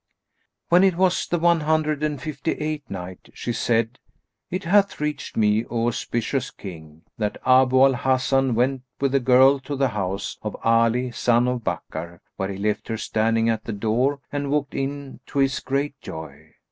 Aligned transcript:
When 0.69 0.83
it 0.83 0.95
was 0.95 1.27
the 1.27 1.37
One 1.37 1.59
Hundred 1.59 2.01
and 2.01 2.19
Fifty 2.19 2.53
eighth 2.53 2.89
Night, 2.89 3.29
She 3.35 3.53
said, 3.53 3.99
It 4.49 4.63
hath 4.63 4.99
reached 4.99 5.37
me, 5.37 5.63
O 5.65 5.85
auspicious 5.85 6.49
King, 6.49 7.03
that 7.19 7.37
Abu 7.45 7.79
al 7.83 7.93
Hasan 7.93 8.55
went 8.55 8.81
with 8.99 9.11
the 9.11 9.19
girl 9.19 9.59
to 9.59 9.75
the 9.75 9.89
house 9.89 10.39
of 10.41 10.57
Ali 10.63 11.11
son 11.11 11.47
of 11.47 11.63
Bakkar, 11.63 12.19
where 12.35 12.49
he 12.49 12.57
left 12.57 12.87
her 12.87 12.97
standing 12.97 13.47
at 13.47 13.65
the 13.65 13.73
door 13.73 14.19
and 14.31 14.49
walked 14.49 14.73
in 14.73 15.19
to 15.27 15.37
his 15.37 15.59
great 15.59 15.93
joy. 16.01 16.55